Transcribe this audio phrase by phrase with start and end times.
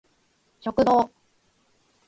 [0.61, 1.11] 食堂